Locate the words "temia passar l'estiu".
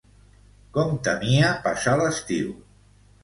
1.09-2.49